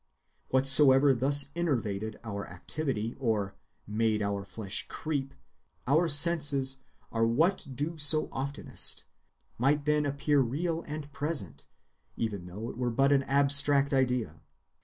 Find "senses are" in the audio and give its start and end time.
6.09-7.23